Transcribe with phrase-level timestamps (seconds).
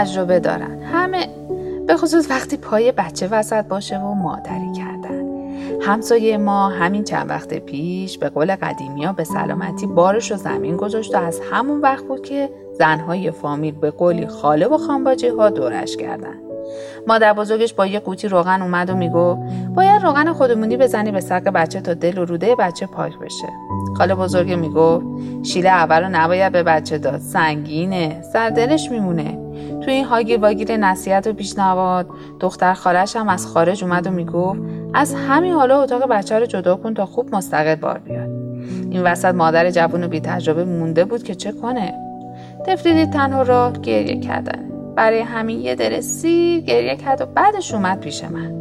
[0.00, 0.82] تجربه دارن.
[0.82, 1.28] همه
[1.86, 5.20] به خصوص وقتی پای بچه وسط باشه و مادری کردن.
[5.80, 11.14] همسایه ما همین چند وقت پیش به قول قدیمی به سلامتی بارش و زمین گذاشت
[11.14, 15.96] و از همون وقت بود که زنهای فامیل به قولی خاله و خانباجه ها دورش
[15.96, 16.34] کردن.
[17.06, 19.40] مادر بزرگش با یه قوطی روغن اومد و می‌گفت
[19.74, 23.48] باید روغن خودمونی بزنی به سق بچه تا دل و روده بچه پاک بشه.
[23.96, 25.06] خاله بزرگ می‌گفت
[25.42, 27.18] شیله اول رو نباید به بچه داد.
[27.18, 29.49] سنگینه سر دلش میمونه.
[29.80, 32.06] توی این هاگیر واگیر نصیحت و پیشنهاد
[32.40, 34.60] دختر خالش هم از خارج اومد و می‌گفت
[34.94, 38.30] از همین حالا اتاق بچه رو جدا کن تا خوب مستقل بار بیاد.
[38.90, 41.94] این وسط مادر جوون و بی تجربه مونده بود که چه کنه؟
[42.66, 44.70] طفلی تنها را گریه کردن.
[44.96, 48.52] برای همین یه دل سیر گریه کرد و بعدش اومد پیش من.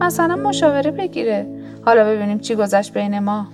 [0.00, 1.46] مثلا مشاوره بگیره.
[1.84, 3.46] حالا ببینیم چی گذشت بین ما.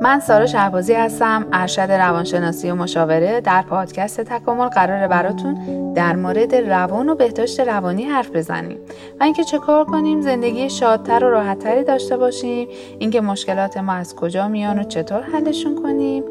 [0.00, 5.54] من سارا شهبازی هستم ارشد روانشناسی و مشاوره در پادکست تکامل قراره براتون
[5.92, 8.78] در مورد روان و بهداشت روانی حرف بزنیم.
[9.20, 14.16] و اینکه چه کار کنیم زندگی شادتر و راحتتری داشته باشیم اینکه مشکلات ما از
[14.16, 16.24] کجا میان و چطور حلشون کنیم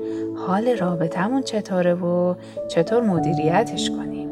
[0.48, 2.36] حال رابطمون چطوره و
[2.68, 4.30] چطور مدیریتش کنیم.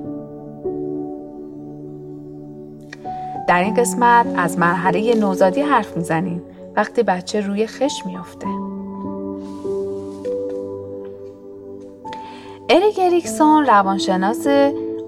[3.48, 6.42] در این قسمت از مرحله نوزادی حرف می‌زنیم.
[6.76, 8.65] وقتی بچه روی خش میافته.
[12.70, 14.48] اریک اریکسون روانشناس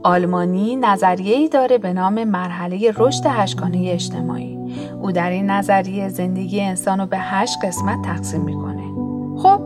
[0.03, 4.57] آلمانی نظریه‌ای داره به نام مرحله رشد هشتگانه اجتماعی.
[5.01, 8.83] او در این نظریه زندگی انسان رو به هشت قسمت تقسیم می‌کنه.
[9.37, 9.61] خب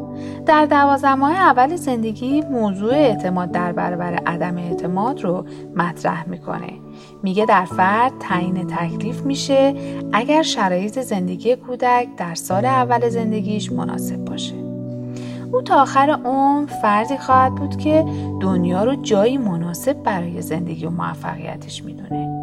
[0.45, 5.45] در دوازده ماه اول زندگی موضوع اعتماد در برابر عدم اعتماد رو
[5.76, 6.73] مطرح می‌کنه.
[7.23, 9.73] میگه در فرد تعیین تکلیف میشه
[10.14, 14.61] اگر شرایط زندگی کودک در سال اول زندگیش مناسب باشه.
[15.54, 18.06] او تا آخر عمر فردی خواهد بود که
[18.39, 22.42] دنیا رو جایی مناسب برای زندگی و موفقیتش می‌دونه.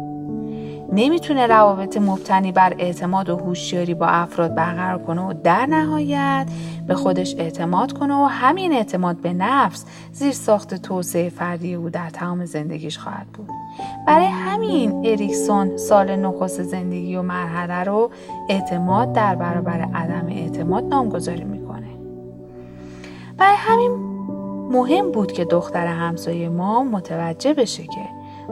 [0.93, 6.47] نمی‌تونه روابط مبتنی بر اعتماد و هوشیاری با افراد برقرار کنه و در نهایت
[6.87, 12.09] به خودش اعتماد کنه و همین اعتماد به نفس زیر ساخت توسعه فردی او در
[12.09, 13.49] تمام زندگیش خواهد بود.
[14.07, 18.11] برای همین اریکسون سال نخست زندگی و مرحله رو
[18.49, 21.58] اعتماد در برابر عدم اعتماد نامگذاری.
[23.39, 23.91] برای همین
[24.71, 28.09] مهم بود که دختر همسایه ما متوجه بشه که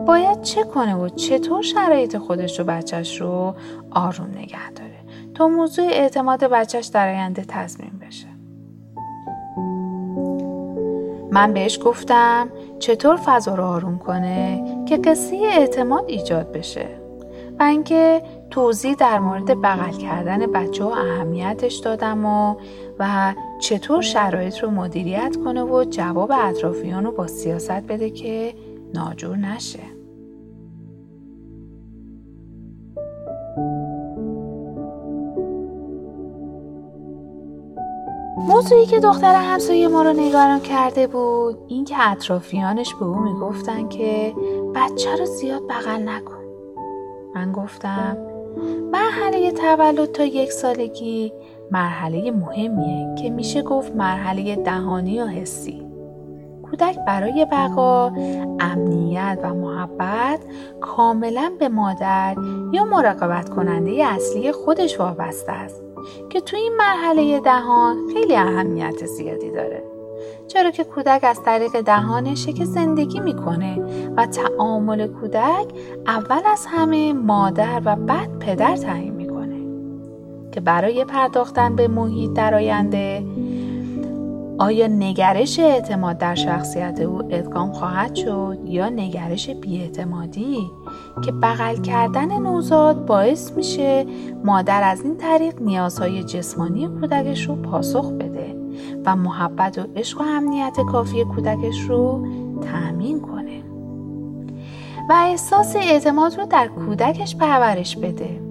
[0.08, 3.56] باید چه کنه و چطور شرایط خودش و بچهش رو
[3.92, 4.98] آروم نگه داره
[5.34, 8.28] تا موضوع اعتماد بچهش در آینده تضمین بشه.
[11.32, 12.50] من بهش گفتم
[12.80, 16.88] چطور فضا رو آروم کنه که قصه اعتماد ایجاد بشه
[17.60, 18.22] و اینکه
[18.52, 22.56] توضیح در مورد بغل کردن بچه و اهمیتش دادم و
[23.00, 28.54] و چطور شرایط رو مدیریت کنه و جواب اطرافیان رو با سیاست بده که
[28.94, 29.98] ناجور نشه.
[38.38, 43.88] موضوعی که دختر همسایه ما رو نگران کرده بود این که اطرافیانش به او می‌گفتن
[43.88, 44.36] که
[44.76, 46.44] بچه رو زیاد بغل نکن.
[47.36, 48.18] من گفتم
[48.92, 51.34] مرحله تولد تا یک سالگی
[51.72, 55.88] مرحله مهمیه که میشه گفت مرحله دهانی و حسی.
[56.64, 58.12] کودک برای بقا
[58.60, 60.40] امنیت و محبت
[60.82, 62.36] کاملا به مادر
[62.72, 65.84] یا مراقبت کننده اصلی خودش وابسته است
[66.30, 69.84] که تو این مرحله دهان خیلی اهمیت زیادی داره.
[70.48, 73.80] چرا که کودک از طریق دهانشه که زندگی می‌کنه
[74.18, 75.68] و تعامل کودک
[76.08, 79.17] اول از همه مادر و بعد پدر تعیین
[80.58, 83.24] که برای پرداختن به محیط در آینده
[84.58, 90.72] آیا نگرش اعتماد در شخصیت او ادغام خواهد شد یا نگرش بیاعتمادی
[91.26, 94.06] که بغل کردن نوزاد باعث میشه
[94.44, 98.56] مادر از این طریق نیازهای جسمانی کودکش رو پاسخ بده
[99.06, 102.28] و محبت و عشق و امنیت کافی کودکش رو
[102.62, 103.64] تأمین کنه؟
[105.10, 108.47] و احساس اعتماد رو در کودکش پرورش بده.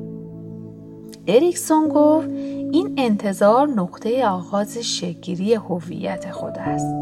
[1.29, 2.29] اریکسون گفت
[2.73, 6.95] این انتظار نقطه آغاز شگیری هویت خود است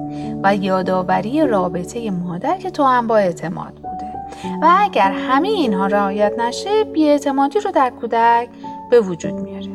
[0.43, 4.15] و یادآوری رابطه مادر که تو هم با اعتماد بوده.
[4.63, 8.49] و اگر همه اینها رعایت نشه بیاعتمادی رو در کودک
[8.91, 9.71] به وجود میاره.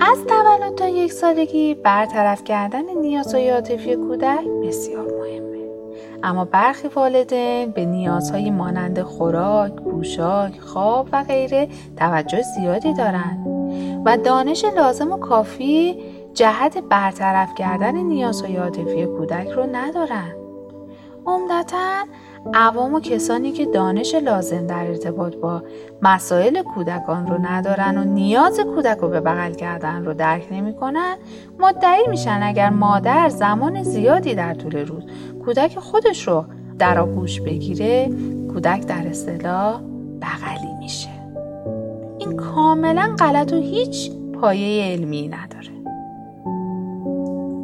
[0.00, 5.15] از تولد تا یک سالگی برطرف کردن نیازهای عاطفی کودک بسیار
[6.22, 13.46] اما برخی والدین به نیازهای مانند خوراک، پوشاک، خواب و غیره توجه زیادی دارند.
[14.06, 15.96] و دانش لازم و کافی
[16.34, 20.32] جهت برطرف کردن نیازهای عاطفی کودک رو ندارن.
[21.26, 22.04] عمدتا
[22.54, 25.62] عوام و کسانی که دانش لازم در ارتباط با
[26.02, 31.16] مسائل کودکان رو ندارن و نیاز کودک رو به بغل کردن رو درک نمی‌کنن
[31.58, 35.04] مدعی میشن اگر مادر زمان زیادی در طول روز
[35.46, 36.44] کودک خودش رو
[36.78, 38.10] در آغوش بگیره
[38.52, 39.80] کودک در اصطلاح
[40.22, 41.08] بغلی میشه.
[42.18, 44.10] این کاملا غلط و هیچ
[44.40, 45.72] پایه علمی نداره.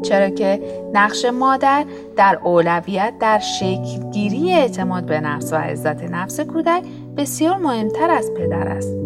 [0.02, 0.61] چرا که
[0.93, 1.84] نقش مادر
[2.17, 6.82] در اولویت در شکلگیری اعتماد به نفس و عزت نفس کودک
[7.17, 8.96] بسیار مهمتر از پدر است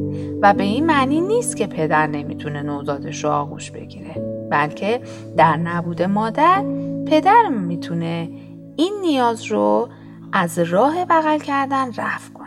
[0.43, 4.15] و به این معنی نیست که پدر نمی‌تونه نوزادش رو آغوش بگیره
[4.51, 5.01] بلکه
[5.37, 6.65] در نبود مادر
[7.07, 8.29] پدر می‌تونه
[8.77, 9.89] این نیاز رو
[10.33, 12.47] از راه بغل کردن رفع کنه.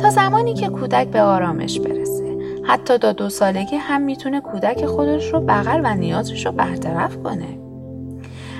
[0.00, 2.36] تا زمانی که کودک به آرامش برسه.
[2.64, 7.58] حتی تا دو سالگی هم می‌تونه کودک خودش رو بغل و نیازش رو برطرف کنه.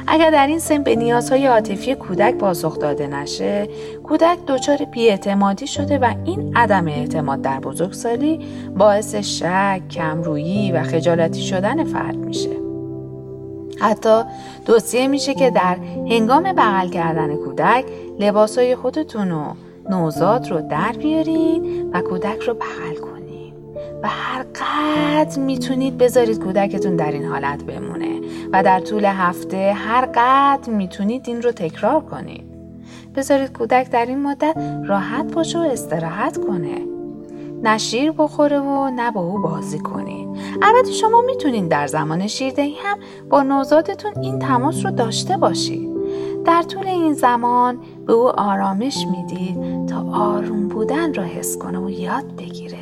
[0.06, 3.69] اگر در این سن به نیازهای عاطفی کودک پاسخ داده نشه
[4.05, 8.47] کودک دچار بیاعتمادی شده و این عدم اعتماد در بزرگسالی
[8.77, 12.65] باعث شک کمرویی و خجالتی شدن فرد میشه.
[13.81, 14.23] حتی
[14.64, 15.76] توصیه میشه که در
[16.11, 17.84] هنگام بغل کردن کودک
[18.19, 19.55] لباسهای خودتون و
[19.90, 23.55] نوزاد رو در بیارین و کودک رو بغل کنین.
[24.02, 28.20] و هر قدر می‌تونید بذارید کودکتون در این حالت بمونه
[28.52, 32.44] و در طول هفته هر قدر می‌تونید این رو تکرار کنید
[33.17, 34.56] بذارید کودک در این مدت
[34.87, 36.78] راحت باشه و استراحت کنه.
[37.62, 40.25] نه شیر بخوره و نه با او بازی کنید
[40.62, 42.99] البته شما می‌تونید در زمان شیردهی هم
[43.31, 45.97] با نوزادتون این تماس رو داشته باشید
[46.44, 51.91] در طول این زمان به او آرامش می‌دید تا آروم بودن را حس کنه و
[51.91, 52.79] یاد بگیره.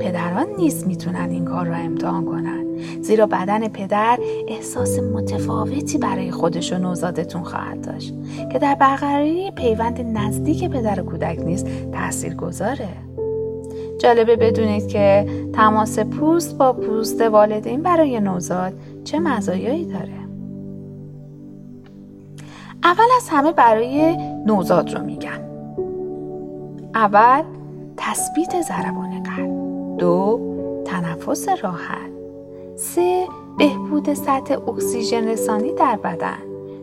[0.00, 2.64] پدران نیست می‌تونن این کار را امتحان کنن.
[3.00, 8.14] زیرا بدن پدر احساس متفاوتی برای خودش و نوزادتون خواهد داشت
[8.52, 12.88] که در برقراری پیوند نزدیک پدر و کودک نیست تأثیر گذاره
[13.98, 18.72] جالبه بدونید که تماس پوست با پوست والدین برای نوزاد
[19.04, 20.18] چه مزایایی داره.
[22.84, 24.16] اول از همه برای
[24.46, 25.40] نوزاد رو میگم.
[26.94, 27.42] اول
[27.96, 29.96] تثبیت ضربان قلب.
[29.98, 30.40] دو
[30.84, 32.10] تنفس راحت.
[32.76, 33.26] سه
[33.58, 36.38] بهبود سطح اکسیژن رسانی در بدن.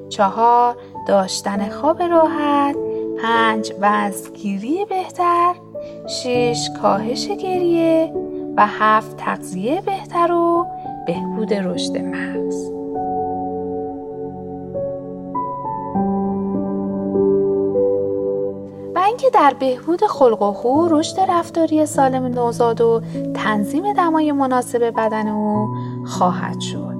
[0.09, 0.75] چهار
[1.07, 2.75] داشتن خواب راحت.
[3.21, 5.55] پنج وزنگیری بهتر.
[6.07, 8.13] شش کاهش گریه
[8.57, 10.67] و هفت تغذیه بهتر و
[11.07, 12.75] بهبود رشد مغز
[19.15, 23.01] اینکه در بهبود خلق و خو رشد رفتاری سالم نوزاد و
[23.33, 26.95] تنظیم دمای مناسب بدن او خواهد شد.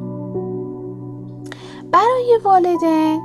[1.91, 3.21] برای والدین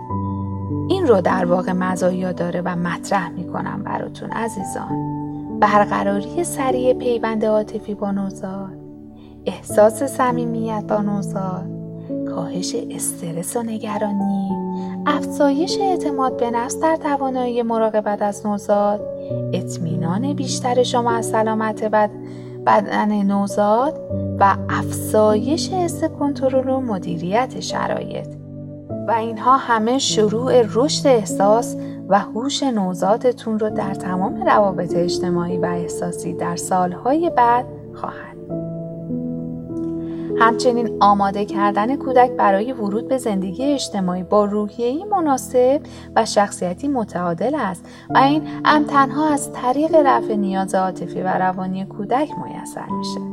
[0.88, 5.09] این رو در واقع مزایا داره و مطرح می‌کنم براتون عزیزان.
[5.60, 8.80] برقراری سریع پیوند عاطفی با نوزاد
[9.46, 11.70] احساس صمیمیت با نوزاد
[12.28, 14.50] کاهش استرس و نگرانی
[15.06, 19.00] افزایش اعتماد به نفس در توانایی مراقبت از نوزاد
[19.52, 22.10] اطمینان بیشتر شما از سلامت بد
[22.66, 24.00] بدن نوزاد
[24.40, 28.28] و افزایش حس کنترل و مدیریت شرایط.
[29.08, 31.76] و اینها همه شروع رشد احساس
[32.10, 38.36] و هوش نوزادتون رو در تمام روابط اجتماعی و احساسی در سالهای بعد خواهد
[40.38, 45.80] همچنین آماده کردن کودک برای ورود به زندگی اجتماعی با روحیه‌ای مناسب
[46.16, 51.84] و شخصیتی متعادل است و این هم تنها از طریق رفع نیاز عاطفی و روانی
[51.84, 53.29] کودک میسر میشه.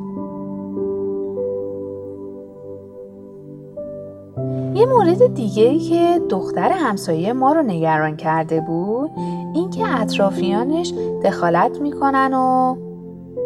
[4.78, 9.12] یه مورد دیگه که دختر همسایه ما رو نگران کرده بود
[9.54, 10.94] اینکه اطرافیانش
[11.24, 12.76] دخالت می‌کنن و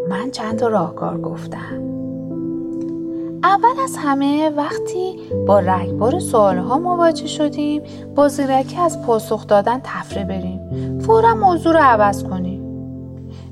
[0.09, 1.81] من چند تا راهکار گفتم.
[3.43, 5.15] اول از همه وقتی
[5.47, 7.81] با رگبار سوالها مواجه شدیم
[8.15, 10.59] با زیرکی از پاسخ دادن تفره بریم.
[10.99, 12.60] فورا موضوع رو عوض کنیم.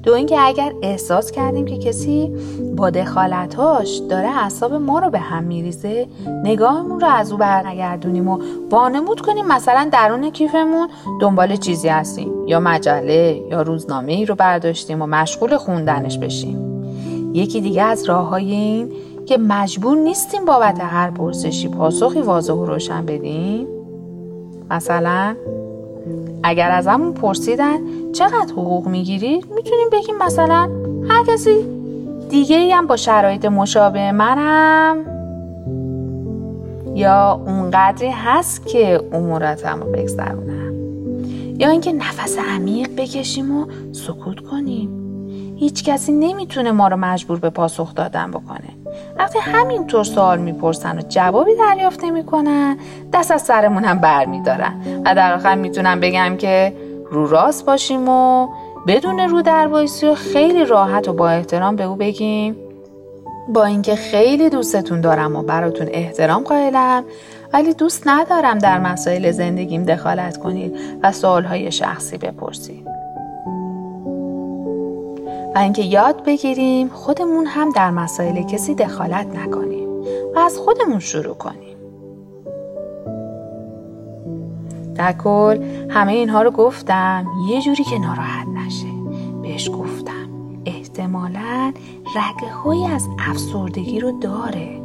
[0.10, 2.32] دو اینکه اگر احساس کردیم که کسی
[2.75, 6.08] با دخالتاش داره اعصاب ما رو به هم میریزه
[6.44, 8.39] نگاهمون رو از او برنگردونیم و
[8.70, 10.89] وانمود کنیم مثلا درون کیفمون
[11.22, 16.84] دنبال چیزی هستیم یا مجله یا روزنامه ای رو برداشتیم و مشغول خوندنش بشیم.
[17.34, 18.92] یکی دیگه از راه های این
[19.25, 23.68] که مجبور نیستیم بابت هر پرسشی پاسخی واضح و روشن بدیم
[24.70, 25.36] مثلا
[26.44, 27.77] اگر از همون پرسیدن
[28.13, 30.70] چقدر حقوق می‌گیرید می‌تونیم بگیم مثلا
[31.10, 31.56] هر کسی
[32.29, 34.98] دیگه هم با شرایط مشابه منم.
[36.96, 40.74] یا اونقدری هست که اموراتم رو بگذرونم.
[41.60, 44.89] یا اینکه نفس عمیق بکشیم و سکوت کنیم.
[45.56, 48.79] هیچ کسی نمی‌تونه ما رو مجبور به پاسخ دادن بکنه.
[49.17, 52.77] وقتی همینطور سوال می‌پرسن و جوابی دریافت نمی‌کنن.
[53.13, 54.74] دست از سرمون هم بر میدارن
[55.05, 56.74] و در آخر می‌تونم بگم که
[57.12, 58.48] رو راست باشیم و
[58.88, 62.55] بدون رو در و خیلی راحت و با احترام به او بگیم.
[63.50, 67.03] با اینکه خیلی دوستتون دارم و براتون احترام قائلم
[67.53, 72.88] ولی دوست ندارم در مسائل زندگیم دخالت کنید و سوالهای شخصی بپرسید.
[75.56, 79.89] و اینکه یاد بگیریم خودمون هم در مسائل کسی دخالت نکنیم
[80.36, 81.77] و از خودمون شروع کنیم.
[84.96, 88.88] در کل همه اینها رو گفتم یه جوری که ناراحت نشه.
[89.41, 90.29] بهش گفتم
[90.65, 91.74] احتمالا
[92.15, 94.82] رگه از افسردگی رو داره.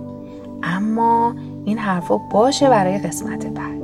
[0.63, 3.84] اما این حرفا باشه برای قسمت بعد.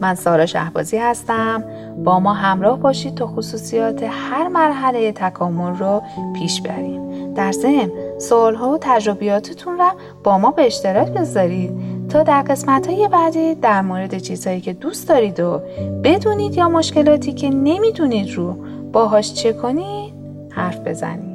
[0.00, 1.64] من سارا شهبازی هستم.
[2.04, 6.02] با ما همراه باشید تا خصوصیات هر مرحله تکامل رو
[6.36, 7.34] پیش بریم.
[7.34, 9.90] در ضمن سوالها و تجربیاتتون رو
[10.24, 11.72] با ما به اشتراک بذارید
[12.08, 15.60] تا در قسمت های بعدی در مورد چیزهایی که دوست دارید و
[16.04, 18.56] بدونید یا مشکلاتی که نمی‌دونید رو
[18.92, 20.14] باهاش چه کنید
[20.50, 21.29] حرف بزنید.